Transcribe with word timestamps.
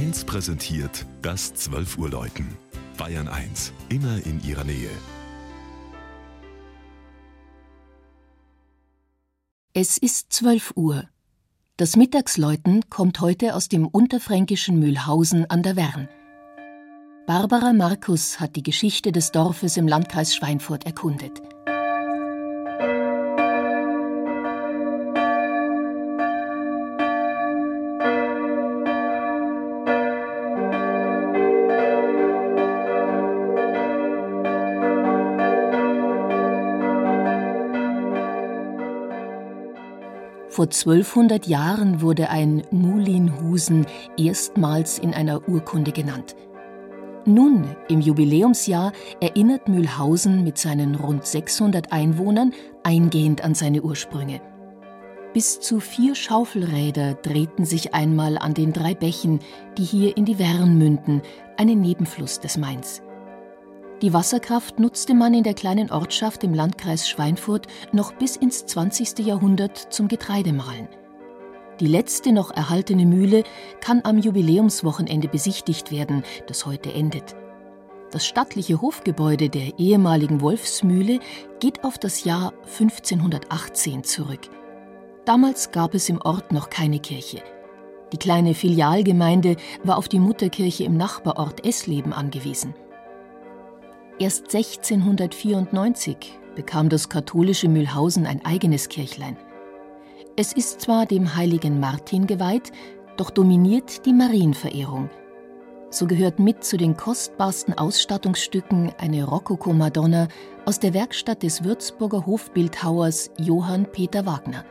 1 0.00 0.24
präsentiert 0.24 1.04
das 1.20 1.52
12 1.52 1.98
Uhr 1.98 2.08
Läuten. 2.08 2.56
Bayern 2.96 3.28
1, 3.28 3.74
immer 3.90 4.16
in 4.24 4.42
ihrer 4.42 4.64
Nähe. 4.64 4.88
Es 9.74 9.98
ist 9.98 10.32
12 10.32 10.72
Uhr. 10.74 11.04
Das 11.76 11.96
Mittagsläuten 11.96 12.88
kommt 12.88 13.20
heute 13.20 13.54
aus 13.54 13.68
dem 13.68 13.86
unterfränkischen 13.86 14.78
Mühlhausen 14.78 15.44
an 15.50 15.62
der 15.62 15.76
Wern. 15.76 16.08
Barbara 17.26 17.74
Markus 17.74 18.40
hat 18.40 18.56
die 18.56 18.62
Geschichte 18.62 19.12
des 19.12 19.32
Dorfes 19.32 19.76
im 19.76 19.86
Landkreis 19.86 20.34
Schweinfurt 20.34 20.86
erkundet. 20.86 21.42
Vor 40.60 40.66
1200 40.66 41.46
Jahren 41.46 42.02
wurde 42.02 42.28
ein 42.28 42.64
Mulinhusen 42.70 43.86
erstmals 44.18 44.98
in 44.98 45.14
einer 45.14 45.48
Urkunde 45.48 45.90
genannt. 45.90 46.36
Nun, 47.24 47.74
im 47.88 48.02
Jubiläumsjahr, 48.02 48.92
erinnert 49.22 49.68
Mühlhausen 49.68 50.44
mit 50.44 50.58
seinen 50.58 50.96
rund 50.96 51.24
600 51.24 51.92
Einwohnern 51.92 52.52
eingehend 52.82 53.42
an 53.42 53.54
seine 53.54 53.80
Ursprünge. 53.80 54.42
Bis 55.32 55.60
zu 55.60 55.80
vier 55.80 56.14
Schaufelräder 56.14 57.14
drehten 57.14 57.64
sich 57.64 57.94
einmal 57.94 58.36
an 58.36 58.52
den 58.52 58.74
drei 58.74 58.94
Bächen, 58.94 59.38
die 59.78 59.84
hier 59.84 60.14
in 60.18 60.26
die 60.26 60.38
Wern 60.38 60.76
münden, 60.76 61.22
einen 61.56 61.80
Nebenfluss 61.80 62.38
des 62.38 62.58
Mains. 62.58 63.00
Die 64.02 64.14
Wasserkraft 64.14 64.80
nutzte 64.80 65.12
man 65.12 65.34
in 65.34 65.42
der 65.42 65.52
kleinen 65.52 65.90
Ortschaft 65.90 66.42
im 66.42 66.54
Landkreis 66.54 67.06
Schweinfurt 67.06 67.66
noch 67.92 68.14
bis 68.14 68.34
ins 68.34 68.64
20. 68.64 69.18
Jahrhundert 69.18 69.76
zum 69.76 70.08
Getreidemahlen. 70.08 70.88
Die 71.80 71.86
letzte 71.86 72.32
noch 72.32 72.50
erhaltene 72.50 73.04
Mühle 73.04 73.44
kann 73.82 74.00
am 74.04 74.16
Jubiläumswochenende 74.16 75.28
besichtigt 75.28 75.90
werden, 75.90 76.24
das 76.46 76.64
heute 76.64 76.94
endet. 76.94 77.36
Das 78.10 78.26
stattliche 78.26 78.80
Hofgebäude 78.80 79.50
der 79.50 79.78
ehemaligen 79.78 80.40
Wolfsmühle 80.40 81.20
geht 81.58 81.84
auf 81.84 81.98
das 81.98 82.24
Jahr 82.24 82.54
1518 82.78 84.02
zurück. 84.04 84.48
Damals 85.26 85.72
gab 85.72 85.92
es 85.92 86.08
im 86.08 86.22
Ort 86.22 86.52
noch 86.52 86.70
keine 86.70 87.00
Kirche. 87.00 87.42
Die 88.14 88.18
kleine 88.18 88.54
Filialgemeinde 88.54 89.56
war 89.84 89.98
auf 89.98 90.08
die 90.08 90.18
Mutterkirche 90.18 90.84
im 90.84 90.96
Nachbarort 90.96 91.66
Essleben 91.66 92.14
angewiesen. 92.14 92.74
Erst 94.20 94.54
1694 94.54 96.38
bekam 96.54 96.90
das 96.90 97.08
katholische 97.08 97.70
Mühlhausen 97.70 98.26
ein 98.26 98.44
eigenes 98.44 98.90
Kirchlein. 98.90 99.38
Es 100.36 100.52
ist 100.52 100.82
zwar 100.82 101.06
dem 101.06 101.36
heiligen 101.36 101.80
Martin 101.80 102.26
geweiht, 102.26 102.70
doch 103.16 103.30
dominiert 103.30 104.04
die 104.04 104.12
Marienverehrung. 104.12 105.08
So 105.88 106.06
gehört 106.06 106.38
mit 106.38 106.62
zu 106.64 106.76
den 106.76 106.98
kostbarsten 106.98 107.72
Ausstattungsstücken 107.78 108.92
eine 108.98 109.24
Rokoko-Madonna 109.24 110.28
aus 110.66 110.78
der 110.78 110.92
Werkstatt 110.92 111.42
des 111.42 111.64
Würzburger 111.64 112.26
Hofbildhauers 112.26 113.30
Johann 113.38 113.90
Peter 113.90 114.26
Wagner. 114.26 114.66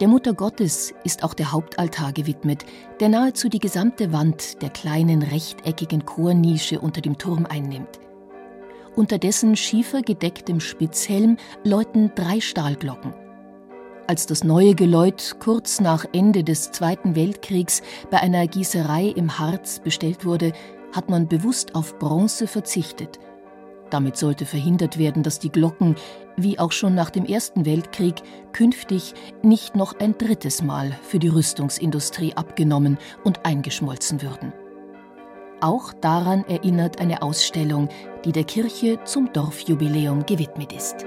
Der 0.00 0.08
Mutter 0.08 0.34
Gottes 0.34 0.92
ist 1.04 1.22
auch 1.24 1.32
der 1.32 1.52
Hauptaltar 1.52 2.12
gewidmet, 2.12 2.66
der 3.00 3.08
nahezu 3.08 3.48
die 3.48 3.58
gesamte 3.58 4.12
Wand 4.12 4.60
der 4.60 4.68
kleinen 4.68 5.22
rechteckigen 5.22 6.04
Chornische 6.04 6.80
unter 6.80 7.00
dem 7.00 7.16
Turm 7.16 7.46
einnimmt. 7.46 7.98
Unter 8.94 9.16
dessen 9.16 9.56
schiefergedecktem 9.56 10.60
Spitzhelm 10.60 11.38
läuten 11.64 12.12
drei 12.14 12.42
Stahlglocken. 12.42 13.14
Als 14.06 14.26
das 14.26 14.44
neue 14.44 14.74
Geläut 14.74 15.36
kurz 15.40 15.80
nach 15.80 16.04
Ende 16.12 16.44
des 16.44 16.72
Zweiten 16.72 17.16
Weltkriegs 17.16 17.80
bei 18.10 18.20
einer 18.20 18.46
Gießerei 18.46 19.06
im 19.06 19.38
Harz 19.38 19.80
bestellt 19.80 20.26
wurde, 20.26 20.52
hat 20.92 21.08
man 21.08 21.26
bewusst 21.26 21.74
auf 21.74 21.98
Bronze 21.98 22.46
verzichtet– 22.46 23.18
damit 23.90 24.16
sollte 24.16 24.46
verhindert 24.46 24.98
werden, 24.98 25.22
dass 25.22 25.38
die 25.38 25.50
Glocken, 25.50 25.96
wie 26.36 26.58
auch 26.58 26.72
schon 26.72 26.94
nach 26.94 27.10
dem 27.10 27.24
Ersten 27.24 27.64
Weltkrieg, 27.64 28.16
künftig 28.52 29.14
nicht 29.42 29.74
noch 29.74 29.98
ein 29.98 30.16
drittes 30.18 30.62
Mal 30.62 30.92
für 31.02 31.18
die 31.18 31.28
Rüstungsindustrie 31.28 32.34
abgenommen 32.34 32.98
und 33.24 33.44
eingeschmolzen 33.44 34.22
würden. 34.22 34.52
Auch 35.60 35.92
daran 35.94 36.44
erinnert 36.44 37.00
eine 37.00 37.22
Ausstellung, 37.22 37.88
die 38.24 38.32
der 38.32 38.44
Kirche 38.44 38.98
zum 39.04 39.32
Dorfjubiläum 39.32 40.26
gewidmet 40.26 40.72
ist. 40.72 41.06